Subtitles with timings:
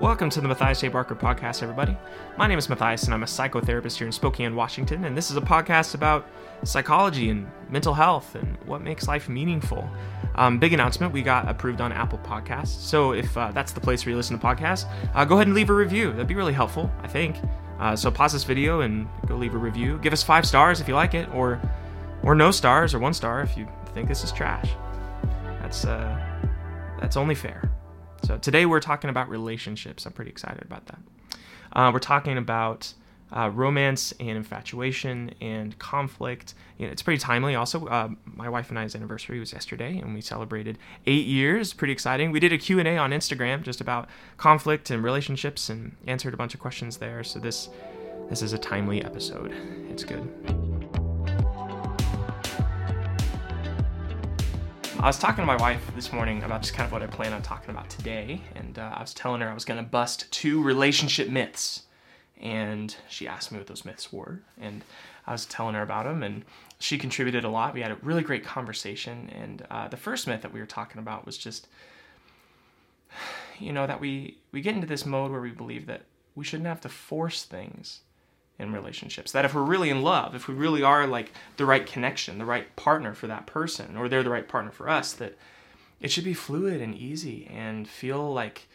[0.00, 0.88] Welcome to the Matthias J.
[0.88, 1.94] Barker podcast, everybody.
[2.38, 5.36] My name is Matthias, and I'm a psychotherapist here in Spokane, Washington, and this is
[5.36, 6.26] a podcast about
[6.64, 9.86] psychology and mental health and what makes life meaningful.
[10.36, 14.06] Um, big announcement: we got approved on Apple Podcasts, so if uh, that's the place
[14.06, 16.12] where you listen to podcasts, uh, go ahead and leave a review.
[16.12, 17.36] That'd be really helpful, I think.
[17.78, 19.98] Uh, so pause this video and go leave a review.
[19.98, 21.60] Give us five stars if you like it, or
[22.22, 24.70] or no stars, or one star if you think this is trash.
[25.60, 26.18] That's uh,
[26.98, 27.69] that's only fair.
[28.22, 30.06] So today we're talking about relationships.
[30.06, 30.98] I'm pretty excited about that.
[31.72, 32.92] Uh, we're talking about
[33.32, 36.54] uh, romance and infatuation and conflict.
[36.78, 37.54] You know, it's pretty timely.
[37.54, 41.72] Also, uh, my wife and I's anniversary was yesterday, and we celebrated eight years.
[41.72, 42.32] Pretty exciting.
[42.32, 46.34] We did a Q and A on Instagram just about conflict and relationships, and answered
[46.34, 47.22] a bunch of questions there.
[47.22, 47.68] So this
[48.28, 49.52] this is a timely episode.
[49.88, 50.69] It's good.
[55.02, 57.32] I was talking to my wife this morning about just kind of what I plan
[57.32, 60.30] on talking about today, and uh, I was telling her I was going to bust
[60.30, 61.84] two relationship myths,
[62.38, 64.84] and she asked me what those myths were, and
[65.26, 66.44] I was telling her about them, and
[66.80, 67.72] she contributed a lot.
[67.72, 70.98] We had a really great conversation, and uh, the first myth that we were talking
[70.98, 71.66] about was just,
[73.58, 76.02] you know, that we we get into this mode where we believe that
[76.34, 78.00] we shouldn't have to force things
[78.60, 79.32] in relationships.
[79.32, 82.44] That if we're really in love, if we really are like the right connection, the
[82.44, 85.36] right partner for that person, or they're the right partner for us, that
[86.00, 88.68] it should be fluid and easy and feel like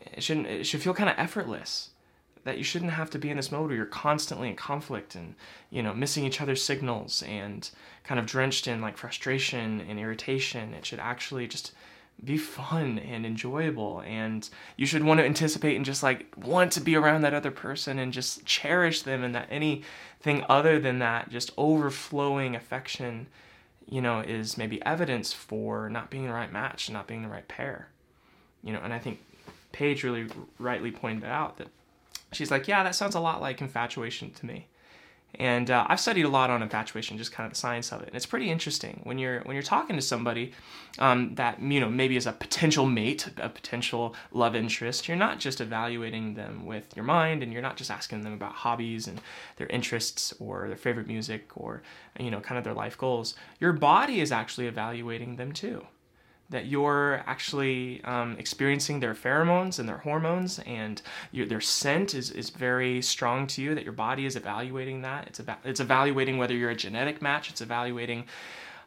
[0.00, 1.90] it shouldn't it should feel kind of effortless.
[2.42, 5.34] That you shouldn't have to be in this mode where you're constantly in conflict and
[5.70, 7.70] you know missing each other's signals and
[8.02, 10.74] kind of drenched in like frustration and irritation.
[10.74, 11.72] It should actually just
[12.22, 16.80] be fun and enjoyable and you should want to anticipate and just like want to
[16.80, 21.28] be around that other person and just cherish them and that anything other than that
[21.28, 23.26] just overflowing affection
[23.88, 27.48] you know is maybe evidence for not being the right match not being the right
[27.48, 27.88] pair.
[28.62, 29.20] You know and i think
[29.72, 30.26] paige really
[30.58, 31.68] rightly pointed out that
[32.32, 34.66] she's like yeah that sounds a lot like infatuation to me
[35.38, 38.08] and uh, I've studied a lot on infatuation, just kind of the science of it.
[38.08, 40.52] And it's pretty interesting when you're when you're talking to somebody
[40.98, 45.08] um, that you know maybe is a potential mate, a potential love interest.
[45.08, 48.52] You're not just evaluating them with your mind, and you're not just asking them about
[48.52, 49.20] hobbies and
[49.56, 51.82] their interests or their favorite music or
[52.18, 53.34] you know kind of their life goals.
[53.60, 55.86] Your body is actually evaluating them too
[56.50, 61.00] that you're actually um, experiencing their pheromones and their hormones and
[61.32, 65.26] your, their scent is, is very strong to you that your body is evaluating that.
[65.26, 67.50] It's, about, it's evaluating whether you're a genetic match.
[67.50, 68.26] It's evaluating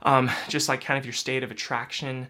[0.03, 2.27] um, just like kind of your state of attraction.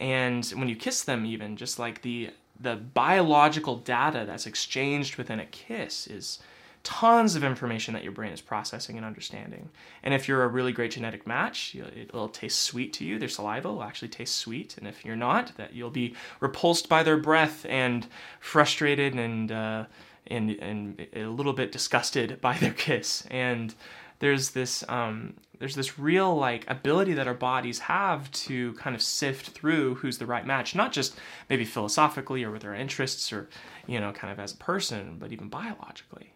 [0.00, 2.30] And when you kiss them even just like the
[2.60, 6.40] the biological data that's exchanged within a kiss is
[6.88, 9.68] tons of information that your brain is processing and understanding.
[10.02, 13.18] And if you're a really great genetic match, it'll taste sweet to you.
[13.18, 14.78] Their saliva will actually taste sweet.
[14.78, 18.06] And if you're not, that you'll be repulsed by their breath and
[18.40, 19.84] frustrated and uh,
[20.28, 23.26] and and a little bit disgusted by their kiss.
[23.30, 23.74] And
[24.20, 29.02] there's this um, there's this real like ability that our bodies have to kind of
[29.02, 31.14] sift through who's the right match, not just
[31.50, 33.50] maybe philosophically or with our interests or
[33.86, 36.32] you know kind of as a person, but even biologically.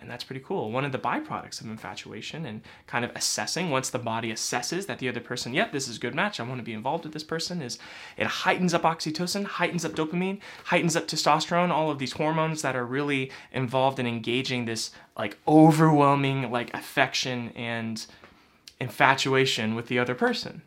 [0.00, 0.70] And that's pretty cool.
[0.70, 4.98] One of the byproducts of infatuation and kind of assessing, once the body assesses that
[4.98, 7.12] the other person, yep, this is a good match, I want to be involved with
[7.12, 7.78] this person, is
[8.16, 12.76] it heightens up oxytocin, heightens up dopamine, heightens up testosterone, all of these hormones that
[12.76, 18.06] are really involved in engaging this like overwhelming like affection and
[18.80, 20.62] infatuation with the other person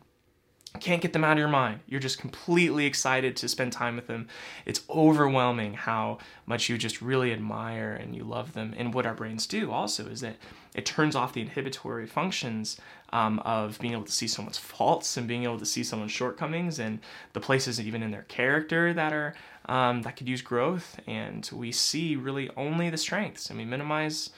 [0.78, 1.80] can't get them out of your mind.
[1.86, 4.26] You're just completely excited to spend time with them.
[4.66, 8.74] It's overwhelming how much you just really admire and you love them.
[8.76, 10.36] And what our brains do also is that
[10.74, 12.80] it turns off the inhibitory functions
[13.12, 16.80] um, of being able to see someone's faults and being able to see someone's shortcomings
[16.80, 16.98] and
[17.32, 19.34] the places even in their character that are
[19.66, 20.98] um, that could use growth.
[21.06, 24.30] And we see really only the strengths, and we minimize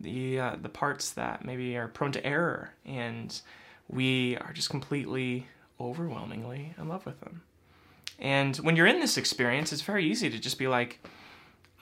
[0.00, 2.70] the uh, the parts that maybe are prone to error.
[2.86, 3.38] And
[3.88, 5.46] we are just completely
[5.82, 7.42] overwhelmingly in love with them.
[8.18, 11.00] And when you're in this experience, it's very easy to just be like,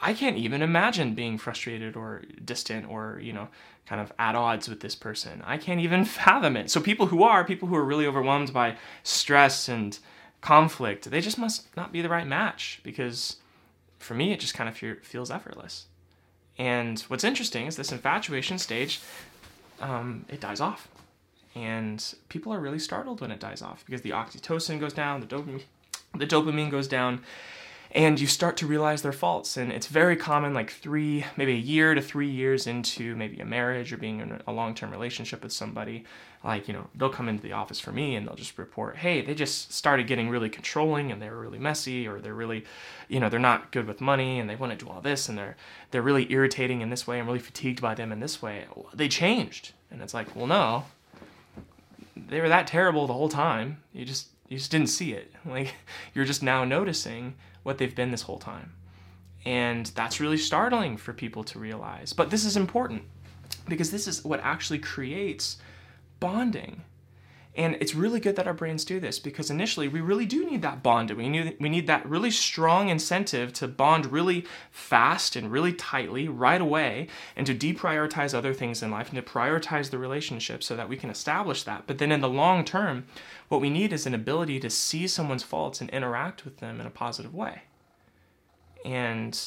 [0.01, 3.49] I can't even imagine being frustrated or distant or, you know,
[3.87, 5.43] kind of at odds with this person.
[5.45, 6.71] I can't even fathom it.
[6.71, 9.99] So people who are, people who are really overwhelmed by stress and
[10.41, 13.37] conflict, they just must not be the right match because
[13.99, 15.87] for me, it just kind of feels effortless.
[16.57, 19.01] And what's interesting is this infatuation stage,
[19.81, 20.89] um, it dies off
[21.55, 25.27] and people are really startled when it dies off because the oxytocin goes down, the
[25.27, 25.63] dopamine,
[26.17, 27.23] the dopamine goes down,
[27.93, 29.57] and you start to realize their faults.
[29.57, 33.45] And it's very common like three maybe a year to three years into maybe a
[33.45, 36.05] marriage or being in a long-term relationship with somebody
[36.43, 39.21] like you know they'll come into the office for me and they'll just report hey
[39.21, 42.65] they just started getting really controlling and they were really messy or they're really
[43.09, 45.37] you know they're not good with money and they want to do all this and
[45.37, 45.57] they're
[45.91, 48.67] they're really irritating in this way i'm really fatigued by them in this way.
[48.95, 49.73] They changed.
[49.91, 50.85] And it's like well no
[52.29, 55.75] they were that terrible the whole time you just you just didn't see it like
[56.15, 58.73] you're just now noticing what they've been this whole time.
[59.45, 62.13] And that's really startling for people to realize.
[62.13, 63.03] But this is important
[63.69, 65.57] because this is what actually creates
[66.19, 66.83] bonding.
[67.57, 70.63] And it's really good that our brains do this because initially we really do need
[70.63, 71.11] that bond.
[71.11, 76.29] We need, we need that really strong incentive to bond really fast and really tightly
[76.29, 80.77] right away and to deprioritize other things in life and to prioritize the relationship so
[80.77, 81.89] that we can establish that.
[81.89, 83.07] But then in the long term,
[83.49, 86.87] what we need is an ability to see someone's faults and interact with them in
[86.87, 87.63] a positive way.
[88.85, 89.39] And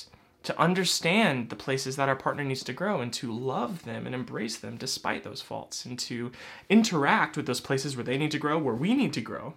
[0.43, 4.13] to understand the places that our partner needs to grow and to love them and
[4.13, 6.31] embrace them despite those faults and to
[6.69, 9.53] interact with those places where they need to grow, where we need to grow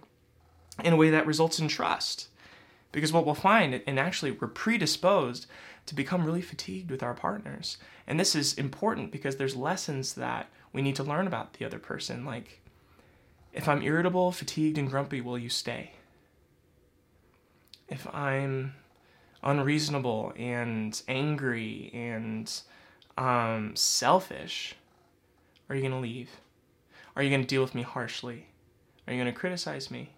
[0.83, 2.29] in a way that results in trust.
[2.93, 5.45] Because what we'll find, and actually we're predisposed
[5.87, 7.77] to become really fatigued with our partners.
[8.07, 11.79] And this is important because there's lessons that we need to learn about the other
[11.79, 12.61] person, like
[13.51, 15.91] if I'm irritable, fatigued, and grumpy, will you stay?
[17.89, 18.73] If I'm
[19.43, 22.61] unreasonable and angry and
[23.17, 24.75] um, selfish,
[25.69, 26.29] are you going to leave?
[27.15, 28.47] Are you going to deal with me harshly?
[29.07, 30.11] Are you going to criticize me?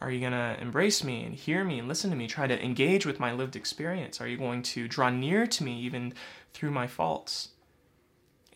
[0.00, 2.64] Are you going to embrace me and hear me and listen to me, try to
[2.64, 4.20] engage with my lived experience?
[4.20, 6.14] Are you going to draw near to me even
[6.54, 7.50] through my faults?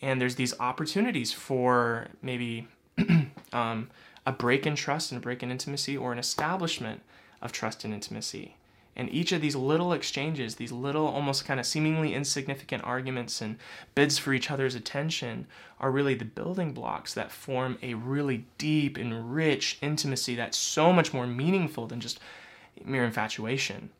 [0.00, 2.68] And there's these opportunities for maybe
[3.52, 3.90] um,
[4.26, 7.02] a break in trust and a break in intimacy, or an establishment
[7.42, 8.56] of trust and intimacy.
[8.96, 13.58] And each of these little exchanges, these little, almost kind of seemingly insignificant arguments and
[13.94, 15.46] bids for each other's attention,
[15.80, 20.92] are really the building blocks that form a really deep and rich intimacy that's so
[20.92, 22.20] much more meaningful than just
[22.84, 23.90] mere infatuation.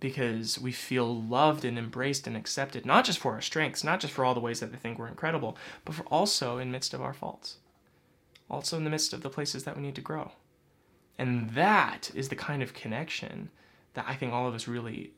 [0.00, 4.12] Because we feel loved and embraced and accepted, not just for our strengths, not just
[4.12, 7.02] for all the ways that they think we're incredible, but for also in midst of
[7.02, 7.56] our faults
[8.50, 10.32] also in the midst of the places that we need to grow.
[11.18, 13.50] And that is the kind of connection
[13.96, 15.10] that I think all of us really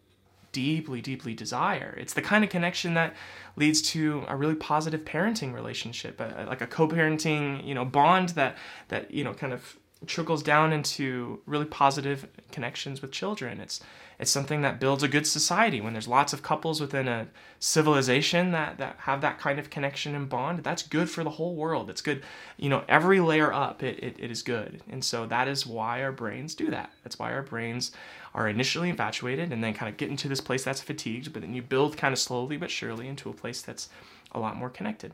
[0.53, 1.95] deeply, deeply desire.
[1.99, 3.15] It's the kind of connection that
[3.57, 8.57] leads to a really positive parenting relationship, a, like a co-parenting, you know, bond that
[8.89, 13.61] that you know kind of trickles down into really positive connections with children.
[13.61, 13.81] It's
[14.19, 15.81] it's something that builds a good society.
[15.81, 17.29] When there's lots of couples within a
[17.61, 21.55] civilization that that have that kind of connection and bond, that's good for the whole
[21.55, 21.89] world.
[21.91, 22.23] It's good,
[22.57, 24.83] you know, every layer up, it, it, it is good.
[24.89, 26.91] And so that is why our brains do that.
[27.05, 27.93] That's why our brains
[28.35, 31.55] are initially infatuated and then kind of get into this place that's fatigued, but then
[31.55, 33.89] you build kind of slowly but surely into a place that's
[34.33, 35.13] a lot more connected.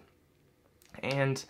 [1.02, 1.44] And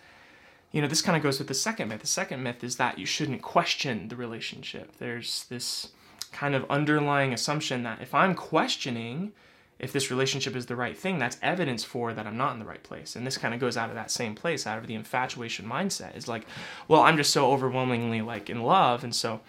[0.75, 2.01] you know, this kind of goes with the second myth.
[2.01, 4.97] The second myth is that you shouldn't question the relationship.
[4.97, 5.91] There's this
[6.33, 9.31] kind of underlying assumption that if I'm questioning
[9.79, 12.65] if this relationship is the right thing, that's evidence for that I'm not in the
[12.65, 13.15] right place.
[13.15, 16.17] And this kind of goes out of that same place, out of the infatuation mindset.
[16.17, 16.45] Is like,
[16.89, 19.39] well, I'm just so overwhelmingly like in love, and so,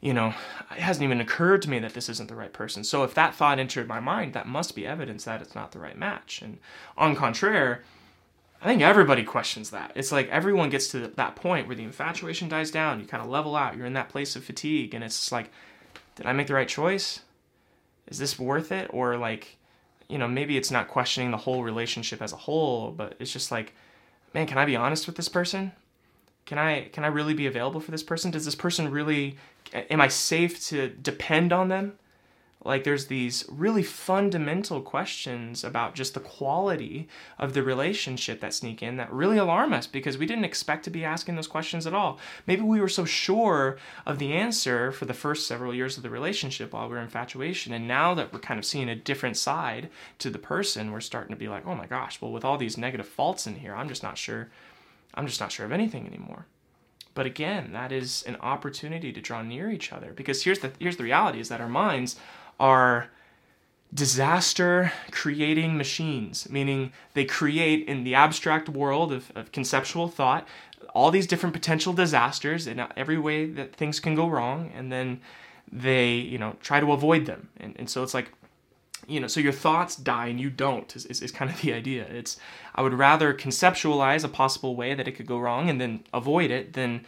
[0.00, 0.34] you know,
[0.72, 2.82] it hasn't even occurred to me that this isn't the right person.
[2.82, 5.78] So if that thought entered my mind, that must be evidence that it's not the
[5.78, 6.42] right match.
[6.42, 6.58] And
[6.96, 7.84] on contraire,
[8.62, 9.90] I think everybody questions that.
[9.96, 13.28] It's like everyone gets to that point where the infatuation dies down, you kind of
[13.28, 15.50] level out, you're in that place of fatigue, and it's like,
[16.14, 17.20] did I make the right choice?
[18.06, 18.88] Is this worth it?
[18.92, 19.56] Or like,
[20.08, 23.50] you know, maybe it's not questioning the whole relationship as a whole, but it's just
[23.50, 23.74] like,
[24.32, 25.72] man, can I be honest with this person?
[26.46, 28.30] Can I can I really be available for this person?
[28.30, 29.38] Does this person really
[29.74, 31.94] am I safe to depend on them?
[32.64, 38.82] Like there's these really fundamental questions about just the quality of the relationship that sneak
[38.82, 41.94] in that really alarm us because we didn't expect to be asking those questions at
[41.94, 42.18] all.
[42.46, 43.76] Maybe we were so sure
[44.06, 47.72] of the answer for the first several years of the relationship while we are infatuation
[47.72, 49.88] and now that we're kind of seeing a different side
[50.18, 52.78] to the person we're starting to be like oh my gosh well with all these
[52.78, 54.50] negative faults in here i'm just not sure
[55.14, 56.46] i'm just not sure of anything anymore.
[57.14, 60.96] But again that is an opportunity to draw near each other because here's the here's
[60.96, 62.16] the reality is that our minds
[62.58, 63.08] are
[63.94, 70.46] disaster creating machines, meaning they create in the abstract world of, of conceptual thought
[70.94, 75.20] all these different potential disasters in every way that things can go wrong, and then
[75.70, 77.48] they, you know, try to avoid them.
[77.58, 78.30] And, and so it's like,
[79.06, 81.72] you know, so your thoughts die and you don't is, is, is kind of the
[81.72, 82.04] idea.
[82.04, 82.36] It's,
[82.74, 86.50] I would rather conceptualize a possible way that it could go wrong and then avoid
[86.50, 87.04] it than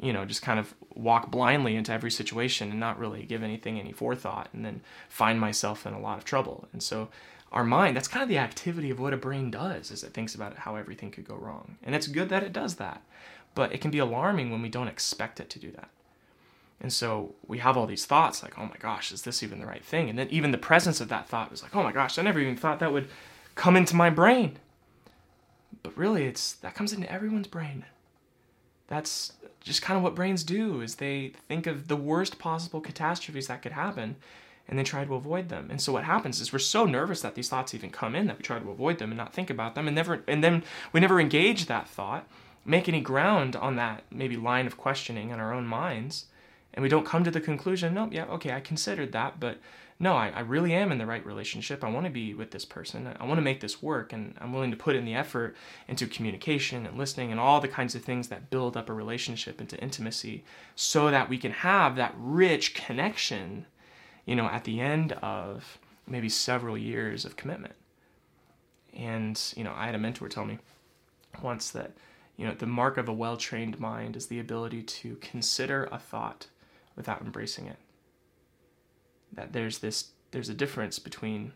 [0.00, 3.78] you know, just kind of walk blindly into every situation and not really give anything
[3.78, 6.68] any forethought and then find myself in a lot of trouble.
[6.72, 7.08] And so
[7.52, 10.34] our mind, that's kind of the activity of what a brain does, is it thinks
[10.34, 11.76] about how everything could go wrong.
[11.82, 13.02] And it's good that it does that.
[13.54, 15.88] But it can be alarming when we don't expect it to do that.
[16.78, 19.66] And so we have all these thoughts like, oh my gosh, is this even the
[19.66, 20.10] right thing?
[20.10, 22.38] And then even the presence of that thought was like, oh my gosh, I never
[22.38, 23.08] even thought that would
[23.54, 24.58] come into my brain.
[25.82, 27.86] But really, it's that comes into everyone's brain.
[28.88, 33.48] That's just kind of what brains do is they think of the worst possible catastrophes
[33.48, 34.16] that could happen
[34.68, 35.68] and they try to avoid them.
[35.70, 38.38] And so what happens is we're so nervous that these thoughts even come in that
[38.38, 40.62] we try to avoid them and not think about them and never and then
[40.92, 42.28] we never engage that thought,
[42.64, 46.26] make any ground on that maybe line of questioning in our own minds
[46.76, 49.58] and we don't come to the conclusion, nope, yeah, okay, I considered that, but
[49.98, 51.82] no, I, I really am in the right relationship.
[51.82, 53.10] I want to be with this person.
[53.18, 55.56] I want to make this work, and I'm willing to put in the effort
[55.88, 59.58] into communication and listening and all the kinds of things that build up a relationship
[59.58, 63.64] into intimacy so that we can have that rich connection,
[64.26, 67.74] you know, at the end of maybe several years of commitment.
[68.94, 70.58] And, you know, I had a mentor tell me
[71.42, 71.92] once that,
[72.36, 75.98] you know, the mark of a well trained mind is the ability to consider a
[75.98, 76.48] thought
[76.96, 77.76] without embracing it.
[79.32, 81.52] That there's this there's a difference between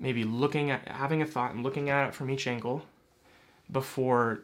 [0.00, 2.84] maybe looking at having a thought and looking at it from each angle
[3.70, 4.40] before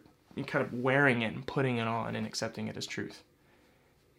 [0.46, 3.22] kind of wearing it and putting it on and accepting it as truth.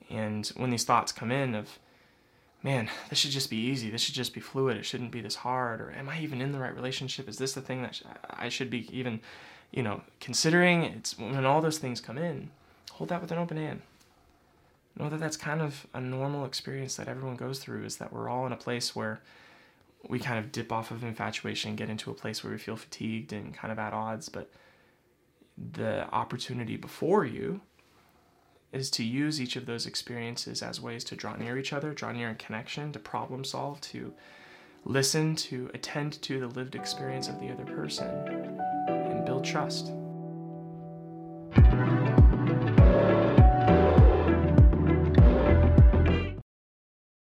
[0.09, 1.79] And when these thoughts come in of,
[2.61, 3.89] man, this should just be easy.
[3.89, 4.77] This should just be fluid.
[4.77, 5.81] It shouldn't be this hard.
[5.81, 7.27] Or am I even in the right relationship?
[7.27, 9.21] Is this the thing that I should be even,
[9.71, 10.83] you know, considering?
[10.83, 12.51] It's when all those things come in,
[12.91, 13.81] hold that with an open hand
[14.97, 18.29] know that that's kind of a normal experience that everyone goes through is that we're
[18.29, 19.21] all in a place where
[20.07, 23.33] we kind of dip off of infatuation get into a place where we feel fatigued
[23.33, 24.51] and kind of at odds but
[25.73, 27.61] the opportunity before you
[28.71, 32.11] is to use each of those experiences as ways to draw near each other draw
[32.11, 34.13] near in connection to problem solve to
[34.85, 38.07] listen to attend to the lived experience of the other person
[38.87, 39.91] and build trust